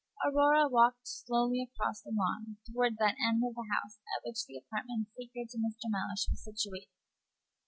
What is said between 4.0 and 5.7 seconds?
at which the apartment sacred to